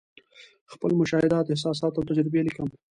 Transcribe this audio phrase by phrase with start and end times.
[0.73, 2.67] خپل مشاهدات، احساسات او تجربې لیکم.